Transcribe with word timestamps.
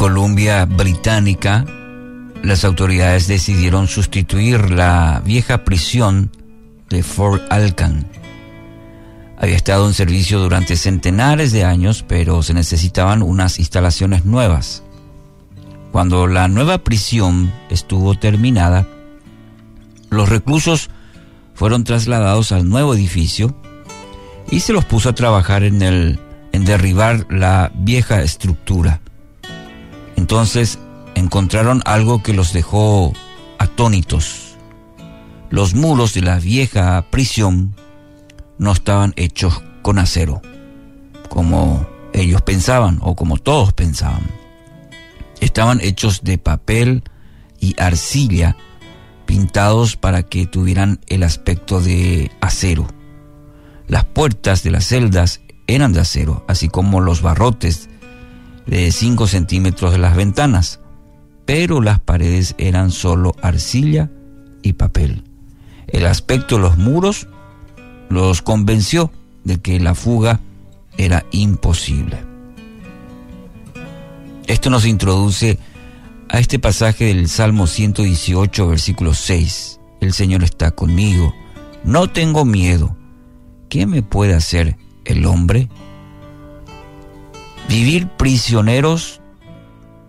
Columbia 0.00 0.64
Británica, 0.64 1.66
las 2.42 2.64
autoridades 2.64 3.28
decidieron 3.28 3.86
sustituir 3.86 4.70
la 4.70 5.20
vieja 5.26 5.62
prisión 5.66 6.30
de 6.88 7.02
Fort 7.02 7.42
Alcan. 7.52 8.06
Había 9.36 9.56
estado 9.56 9.86
en 9.86 9.92
servicio 9.92 10.38
durante 10.38 10.76
centenares 10.76 11.52
de 11.52 11.64
años, 11.64 12.02
pero 12.08 12.42
se 12.42 12.54
necesitaban 12.54 13.20
unas 13.20 13.58
instalaciones 13.58 14.24
nuevas. 14.24 14.82
Cuando 15.92 16.26
la 16.26 16.48
nueva 16.48 16.78
prisión 16.78 17.52
estuvo 17.68 18.14
terminada, 18.14 18.86
los 20.08 20.30
reclusos 20.30 20.88
fueron 21.52 21.84
trasladados 21.84 22.52
al 22.52 22.66
nuevo 22.66 22.94
edificio 22.94 23.54
y 24.50 24.60
se 24.60 24.72
los 24.72 24.86
puso 24.86 25.10
a 25.10 25.14
trabajar 25.14 25.62
en 25.62 25.82
el 25.82 26.18
en 26.52 26.64
derribar 26.64 27.26
la 27.28 27.70
vieja 27.74 28.22
estructura. 28.22 29.02
Entonces 30.20 30.78
encontraron 31.14 31.80
algo 31.86 32.22
que 32.22 32.34
los 32.34 32.52
dejó 32.52 33.14
atónitos. 33.58 34.54
Los 35.48 35.74
muros 35.74 36.12
de 36.12 36.20
la 36.20 36.38
vieja 36.38 37.06
prisión 37.08 37.74
no 38.58 38.72
estaban 38.72 39.14
hechos 39.16 39.62
con 39.80 39.98
acero, 39.98 40.42
como 41.30 41.86
ellos 42.12 42.42
pensaban 42.42 42.98
o 43.00 43.16
como 43.16 43.38
todos 43.38 43.72
pensaban. 43.72 44.20
Estaban 45.40 45.80
hechos 45.80 46.22
de 46.22 46.36
papel 46.36 47.02
y 47.58 47.74
arcilla 47.80 48.58
pintados 49.24 49.96
para 49.96 50.22
que 50.22 50.44
tuvieran 50.46 51.00
el 51.06 51.22
aspecto 51.22 51.80
de 51.80 52.30
acero. 52.42 52.86
Las 53.88 54.04
puertas 54.04 54.62
de 54.62 54.70
las 54.70 54.84
celdas 54.84 55.40
eran 55.66 55.94
de 55.94 56.00
acero, 56.00 56.44
así 56.46 56.68
como 56.68 57.00
los 57.00 57.22
barrotes 57.22 57.88
de 58.70 58.92
5 58.92 59.26
centímetros 59.26 59.90
de 59.90 59.98
las 59.98 60.14
ventanas, 60.14 60.78
pero 61.44 61.80
las 61.80 61.98
paredes 61.98 62.54
eran 62.56 62.92
solo 62.92 63.34
arcilla 63.42 64.10
y 64.62 64.74
papel. 64.74 65.24
El 65.88 66.06
aspecto 66.06 66.54
de 66.54 66.62
los 66.62 66.78
muros 66.78 67.26
los 68.08 68.42
convenció 68.42 69.10
de 69.42 69.58
que 69.58 69.80
la 69.80 69.96
fuga 69.96 70.38
era 70.96 71.26
imposible. 71.32 72.24
Esto 74.46 74.70
nos 74.70 74.86
introduce 74.86 75.58
a 76.28 76.38
este 76.38 76.60
pasaje 76.60 77.06
del 77.06 77.28
Salmo 77.28 77.66
118, 77.66 78.68
versículo 78.68 79.14
6. 79.14 79.80
El 80.00 80.12
Señor 80.12 80.44
está 80.44 80.70
conmigo, 80.70 81.34
no 81.82 82.08
tengo 82.08 82.44
miedo. 82.44 82.96
¿Qué 83.68 83.86
me 83.86 84.02
puede 84.02 84.34
hacer 84.34 84.76
el 85.04 85.26
hombre? 85.26 85.68
Vivir 87.70 88.08
prisioneros, 88.08 89.20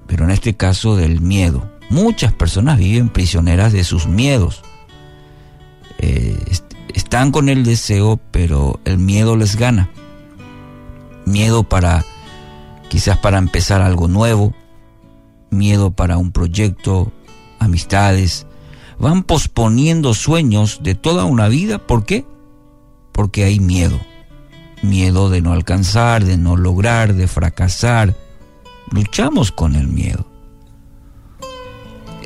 pero 0.08 0.24
en 0.24 0.32
este 0.32 0.56
caso 0.56 0.96
del 0.96 1.22
miedo. 1.22 1.70
Muchas 1.92 2.34
personas 2.34 2.80
viven 2.80 3.10
prisioneras 3.10 3.72
de 3.72 3.84
sus 3.84 4.08
miedos. 4.08 4.64
Eh, 6.00 6.36
están 6.96 7.32
con 7.32 7.50
el 7.50 7.64
deseo, 7.64 8.20
pero 8.32 8.80
el 8.84 8.98
miedo 8.98 9.36
les 9.36 9.58
gana. 9.58 9.92
Miedo 11.28 11.62
para, 11.62 12.04
quizás 12.90 13.20
para 13.20 13.38
empezar 13.38 13.84
algo 13.84 14.08
nuevo, 14.08 14.56
miedo 15.52 15.92
para 15.92 16.18
un 16.18 16.32
proyecto, 16.32 17.12
amistades. 17.60 18.48
Van 18.98 19.22
posponiendo 19.22 20.16
sueños 20.16 20.80
de 20.82 20.96
toda 20.96 21.26
una 21.26 21.48
vida. 21.48 21.78
¿Por 21.78 22.06
qué? 22.06 22.26
Porque 23.12 23.44
hay 23.44 23.60
miedo. 23.60 24.00
Miedo 24.82 25.30
de 25.30 25.42
no 25.42 25.54
alcanzar, 25.54 26.24
de 26.26 26.38
no 26.38 26.58
lograr, 26.58 27.14
de 27.14 27.28
fracasar. 27.28 28.16
Luchamos 28.92 29.52
con 29.52 29.76
el 29.76 29.88
miedo. 29.88 30.26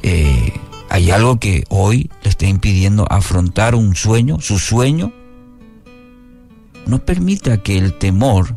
Eh, 0.02 0.54
¿Hay 0.90 1.12
algo 1.12 1.40
que 1.40 1.66
hoy 1.70 2.10
le 2.24 2.30
está 2.30 2.48
impidiendo 2.48 3.06
afrontar 3.10 3.76
un 3.76 3.96
sueño, 3.96 4.40
su 4.40 4.60
sueño? 4.60 5.12
No 6.86 7.00
permita 7.04 7.58
que 7.58 7.78
el 7.78 7.98
temor, 7.98 8.56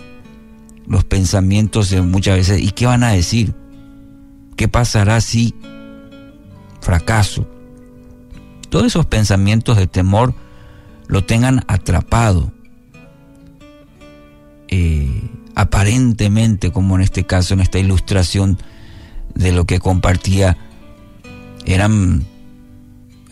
los 0.86 1.04
pensamientos 1.04 1.90
de 1.90 2.02
muchas 2.02 2.36
veces, 2.36 2.62
¿y 2.62 2.70
qué 2.70 2.86
van 2.86 3.02
a 3.02 3.12
decir? 3.12 3.54
¿Qué 4.56 4.68
pasará 4.68 5.20
si 5.20 5.54
fracaso? 6.80 7.46
Todos 8.68 8.86
esos 8.86 9.06
pensamientos 9.06 9.76
de 9.76 9.86
temor 9.86 10.34
lo 11.06 11.24
tengan 11.24 11.64
atrapado. 11.66 12.52
Aparentemente, 15.58 16.70
como 16.70 16.94
en 16.94 17.02
este 17.02 17.26
caso, 17.26 17.52
en 17.52 17.58
esta 17.58 17.80
ilustración 17.80 18.58
de 19.34 19.50
lo 19.50 19.64
que 19.64 19.80
compartía 19.80 20.56
eran 21.66 22.24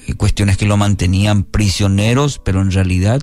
eh, 0.08 0.14
cuestiones 0.14 0.56
que 0.56 0.66
lo 0.66 0.76
mantenían 0.76 1.44
prisioneros, 1.44 2.40
pero 2.40 2.62
en 2.62 2.72
realidad 2.72 3.22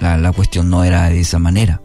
la, 0.00 0.32
cuestión 0.32 0.68
no 0.68 0.84
era 0.84 1.08
de 1.08 1.20
esa 1.20 1.38
manera. 1.38 1.80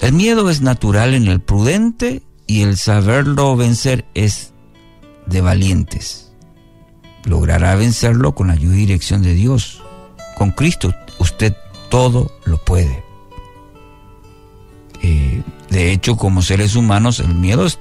El 0.00 0.14
miedo 0.14 0.48
es 0.48 0.62
natural 0.62 1.12
en 1.12 1.28
el 1.28 1.42
prudente 1.42 2.22
y 2.46 2.62
el 2.62 2.78
saberlo 2.78 3.54
vencer 3.54 4.06
es 4.14 4.54
de 5.26 5.42
valientes. 5.42 6.32
Logrará 7.26 7.74
vencerlo 7.74 8.34
con 8.34 8.46
la 8.46 8.54
ayuda 8.54 8.76
y 8.76 8.78
dirección 8.78 9.20
de 9.20 9.34
Dios. 9.34 9.82
Con 10.38 10.52
Cristo 10.52 10.94
usted 11.18 11.54
todo 11.90 12.32
lo 12.46 12.56
puede. 12.64 13.04
De 15.74 15.92
hecho, 15.92 16.16
como 16.16 16.40
seres 16.40 16.76
humanos, 16.76 17.20
el 17.20 17.34
miedo 17.34 17.66
es 17.66 17.78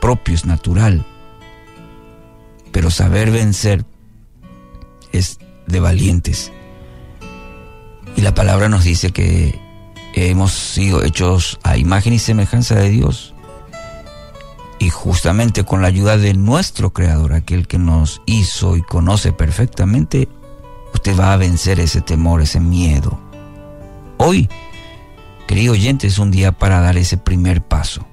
propio, 0.00 0.34
es 0.34 0.46
natural 0.46 1.04
pero 2.74 2.90
saber 2.90 3.30
vencer 3.30 3.86
es 5.12 5.38
de 5.68 5.78
valientes. 5.78 6.50
Y 8.16 8.20
la 8.20 8.34
palabra 8.34 8.68
nos 8.68 8.82
dice 8.82 9.12
que 9.12 9.60
hemos 10.12 10.52
sido 10.52 11.04
hechos 11.04 11.60
a 11.62 11.76
imagen 11.76 12.14
y 12.14 12.18
semejanza 12.18 12.74
de 12.74 12.90
Dios. 12.90 13.32
Y 14.80 14.90
justamente 14.90 15.62
con 15.62 15.82
la 15.82 15.88
ayuda 15.88 16.16
de 16.16 16.34
nuestro 16.34 16.92
Creador, 16.92 17.32
aquel 17.32 17.68
que 17.68 17.78
nos 17.78 18.20
hizo 18.26 18.76
y 18.76 18.82
conoce 18.82 19.32
perfectamente, 19.32 20.28
usted 20.92 21.16
va 21.16 21.32
a 21.32 21.36
vencer 21.36 21.78
ese 21.78 22.00
temor, 22.00 22.42
ese 22.42 22.58
miedo. 22.58 23.20
Hoy, 24.16 24.48
querido 25.54 25.74
oyente, 25.74 26.08
es 26.08 26.18
un 26.18 26.32
día 26.32 26.50
para 26.50 26.80
dar 26.80 26.96
ese 26.96 27.16
primer 27.16 27.62
paso. 27.62 28.04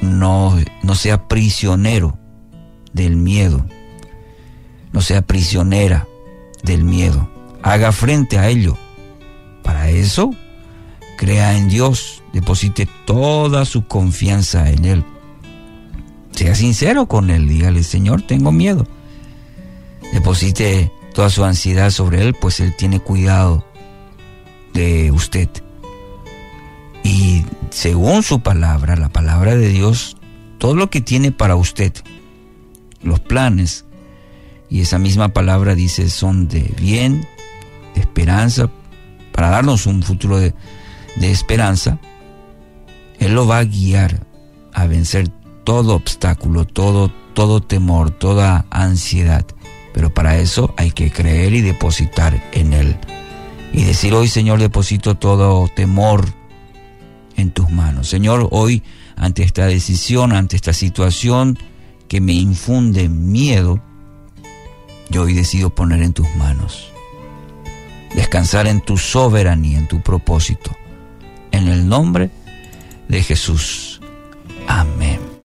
No, 0.00 0.58
no 0.82 0.94
sea 0.94 1.28
prisionero 1.28 2.18
del 2.94 3.16
miedo. 3.16 3.66
No 4.90 5.02
sea 5.02 5.20
prisionera 5.20 6.08
del 6.62 6.82
miedo. 6.82 7.28
Haga 7.62 7.92
frente 7.92 8.38
a 8.38 8.48
ello. 8.48 8.78
Para 9.62 9.90
eso, 9.90 10.30
crea 11.18 11.58
en 11.58 11.68
Dios, 11.68 12.22
deposite 12.32 12.88
toda 13.04 13.66
su 13.66 13.86
confianza 13.86 14.70
en 14.70 14.86
Él. 14.86 15.04
Sea 16.30 16.54
sincero 16.54 17.04
con 17.04 17.28
Él, 17.28 17.46
dígale, 17.46 17.82
Señor, 17.82 18.22
tengo 18.22 18.50
miedo. 18.50 18.86
Deposite 20.14 20.90
toda 21.12 21.28
su 21.28 21.44
ansiedad 21.44 21.90
sobre 21.90 22.22
Él, 22.22 22.34
pues 22.40 22.60
Él 22.60 22.74
tiene 22.78 22.98
cuidado 22.98 23.66
de 24.72 25.10
usted. 25.10 25.50
Y 27.02 27.44
según 27.70 28.22
su 28.22 28.40
palabra, 28.40 28.96
la 28.96 29.08
palabra 29.08 29.56
de 29.56 29.68
Dios, 29.68 30.16
todo 30.58 30.74
lo 30.74 30.90
que 30.90 31.00
tiene 31.00 31.32
para 31.32 31.56
usted, 31.56 31.92
los 33.02 33.20
planes, 33.20 33.84
y 34.70 34.80
esa 34.80 34.98
misma 34.98 35.28
palabra 35.28 35.74
dice, 35.74 36.08
son 36.08 36.48
de 36.48 36.72
bien, 36.80 37.26
de 37.94 38.00
esperanza, 38.00 38.70
para 39.32 39.50
darnos 39.50 39.86
un 39.86 40.02
futuro 40.02 40.38
de, 40.38 40.54
esperanza, 41.20 41.98
Él 43.18 43.34
lo 43.34 43.46
va 43.46 43.58
a 43.58 43.64
guiar 43.64 44.26
a 44.72 44.86
vencer 44.86 45.28
todo 45.64 45.94
obstáculo, 45.94 46.64
todo, 46.64 47.12
todo 47.34 47.60
temor, 47.60 48.10
toda 48.10 48.66
ansiedad. 48.70 49.44
Pero 49.92 50.12
para 50.12 50.38
eso 50.38 50.74
hay 50.78 50.90
que 50.90 51.10
creer 51.10 51.52
y 51.52 51.60
depositar 51.60 52.42
en 52.52 52.72
Él. 52.72 52.96
Y 53.72 53.84
decir 53.84 54.14
hoy, 54.14 54.28
Señor, 54.28 54.58
deposito 54.58 55.16
todo 55.16 55.68
temor 55.68 56.26
en 57.36 57.50
tus 57.50 57.70
manos. 57.70 58.08
Señor, 58.08 58.48
hoy 58.50 58.82
ante 59.16 59.42
esta 59.42 59.66
decisión, 59.66 60.32
ante 60.32 60.56
esta 60.56 60.72
situación, 60.72 61.58
que 62.08 62.20
me 62.20 62.32
infunde 62.32 63.08
miedo, 63.08 63.82
yo 65.10 65.22
hoy 65.22 65.34
decido 65.34 65.70
poner 65.70 66.02
en 66.02 66.12
tus 66.12 66.28
manos. 66.36 66.90
Descansar 68.14 68.66
en 68.66 68.80
tu 68.80 68.98
soberanía, 68.98 69.78
en 69.78 69.88
tu 69.88 70.00
propósito. 70.02 70.70
En 71.50 71.68
el 71.68 71.88
nombre 71.88 72.30
de 73.08 73.22
Jesús. 73.22 73.91